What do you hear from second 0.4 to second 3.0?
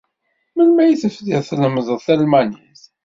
Melmi ay tebdiḍ tlemmdeḍ talmanit?